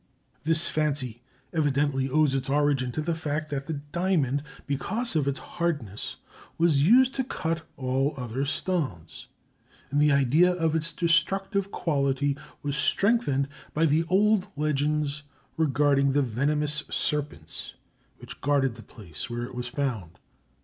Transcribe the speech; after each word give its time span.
This 0.45 0.67
fancy 0.67 1.21
evidently 1.53 2.09
owes 2.09 2.33
its 2.33 2.49
origin 2.49 2.91
to 2.93 3.03
the 3.03 3.13
fact 3.13 3.51
that 3.51 3.67
the 3.67 3.73
diamond, 3.91 4.41
because 4.65 5.15
of 5.15 5.27
its 5.27 5.37
hardness, 5.37 6.15
was 6.57 6.81
used 6.87 7.13
to 7.13 7.23
cut 7.23 7.67
all 7.77 8.15
other 8.17 8.43
stones, 8.45 9.27
and 9.91 10.01
the 10.01 10.11
idea 10.11 10.51
of 10.55 10.75
its 10.75 10.91
destructive 10.91 11.69
quality 11.69 12.35
was 12.63 12.75
strengthened 12.75 13.47
by 13.75 13.85
the 13.85 14.03
old 14.09 14.47
legends 14.55 15.21
regarding 15.55 16.13
the 16.13 16.23
venomous 16.23 16.83
serpents 16.89 17.75
which 18.17 18.41
guarded 18.41 18.73
the 18.77 18.81
place 18.81 19.29
where 19.29 19.43
it 19.43 19.53
was 19.53 19.67
found. 19.67 20.17